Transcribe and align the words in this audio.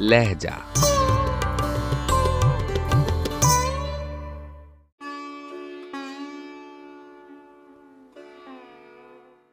لہجہ۔ 0.00 0.48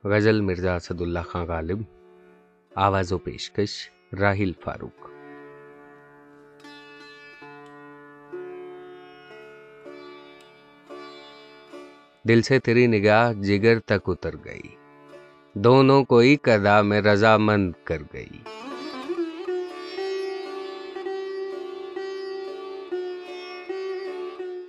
غزل 0.03 0.41
مرزا 0.41 0.75
اسد 0.75 1.01
اللہ 1.01 1.19
خان 1.19 1.45
غالب، 1.45 1.81
آواز 2.75 3.13
و 3.13 3.17
پیشکش 3.17 3.89
راہیل 4.19 4.53
فاروق۔ 4.63 5.07
دل 12.27 12.41
سے 12.41 12.59
تیری 12.59 12.87
نگاہ 12.87 13.33
جگر 13.33 13.79
تک 13.79 14.03
اتر 14.07 14.35
گئی، 14.45 14.75
دونوں 15.53 16.03
کوئی 16.03 16.35
کدا 16.35 16.81
میں 16.81 17.01
رضامند 17.01 17.73
کر 17.83 18.01
گئی۔ 18.13 18.64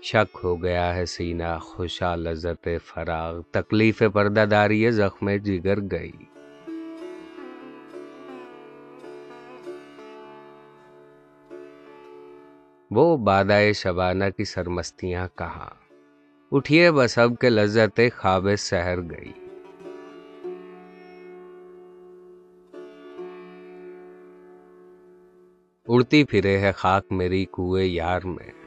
شک 0.06 0.38
ہو 0.44 0.62
گیا 0.62 0.96
ہے 0.96 1.06
سینہ 1.06 1.58
خوشا 1.62 2.16
لذت 2.16 2.68
فراغ، 2.84 3.40
تکلیف 3.42 4.02
پردہ 4.12 4.44
داری 4.50 4.90
زخم 4.90 5.30
جگر 5.30 5.78
گئی۔ 5.90 6.12
وہ 12.90 13.16
بادائے 13.16 13.72
شبانہ 13.72 14.24
کی 14.36 14.44
سرمستیاں 14.44 15.28
کہاں۔ 15.34 15.70
اٹھیے 16.52 16.90
بس 16.90 17.18
اب 17.18 17.38
کے 17.40 17.48
لذت 17.48 18.00
خواب 18.16 18.48
سہر 18.58 19.00
گئی۔ 19.02 19.32
اڑتی 25.88 26.24
پھرے 26.24 26.58
ہے 26.58 26.72
خاک 26.72 27.12
میری 27.12 27.44
کوئے 27.44 27.86
یار 27.86 28.20
میں۔ 28.22 28.65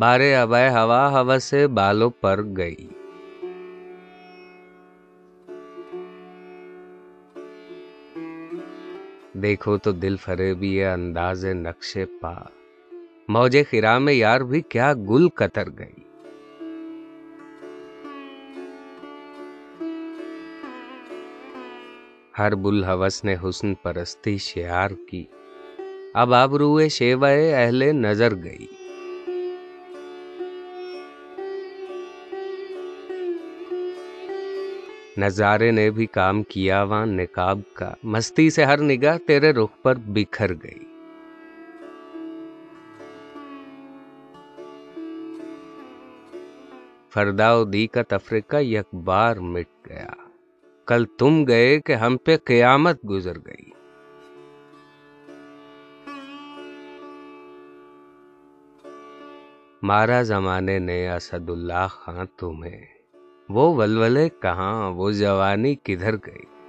بارے 0.00 0.34
ابائے 0.34 0.68
ہوا 0.70 1.00
ہوا 1.10 1.36
سے 1.40 1.66
بالوں 1.76 2.10
پر 2.20 2.42
گئی 2.56 2.86
دیکھو 9.42 9.76
تو 9.78 9.92
دل 9.92 10.16
فرے 10.16 10.52
بھی 10.54 10.70
ہے 10.80 10.86
انداز 10.86 11.44
نقش 11.56 11.96
پا 12.20 12.34
موج 13.28 13.56
خرا 13.70 13.98
میں 13.98 14.14
یار 14.14 14.40
بھی 14.50 14.60
کیا 14.68 14.92
گل 15.10 15.28
کتر 15.34 15.68
گئی 15.78 16.02
ہر 22.38 22.54
بل 22.54 22.84
ہوس 22.84 23.24
نے 23.24 23.36
حسن 23.44 23.74
پرستی 23.82 24.36
شیار 24.40 24.90
کی 25.08 25.24
اب 26.14 26.34
اب 26.34 26.56
روئے 26.56 26.88
شیوائے 26.88 27.54
اہل 27.54 27.82
نظر 27.96 28.42
گئی 28.44 28.66
نظارے 35.20 35.70
نے 35.70 35.90
بھی 35.90 36.06
کام 36.06 36.42
کیا، 36.42 36.82
وہاں 36.82 37.06
نکاب 37.06 37.60
کا۔ 37.74 37.94
مستی 38.02 38.50
سے 38.50 38.64
ہر 38.64 38.78
نگاہ 38.80 39.18
تیرے 39.18 39.52
رخ 39.52 39.70
پر 39.82 39.94
بکھر 40.06 40.54
گئی۔ 40.54 40.90
فردا 47.10 47.50
دی 47.72 47.86
کا 47.86 48.02
تفریقہ 48.02 48.56
یک 48.56 48.94
بار 48.94 49.36
مٹ 49.36 49.88
گیا۔ 49.88 50.10
کل 50.86 51.04
تم 51.18 51.48
گئے 51.48 51.80
کہ 51.80 51.92
ہم 51.92 52.16
پہ 52.16 52.36
قیامت 52.44 53.04
گزر 53.10 53.38
گئی۔ 53.38 53.70
مارا 59.82 60.22
زمانے 60.22 60.78
نے 60.78 61.08
اسد 61.10 61.50
اللہ 61.50 61.86
خان 61.90 62.26
تمہیں۔ 62.36 62.99
وہ 63.50 63.74
ولولے 63.74 64.28
کہاں 64.28 64.90
وہ 64.90 65.10
جوانی 65.10 65.74
کدھر 65.74 66.16
گئی؟ 66.16 66.59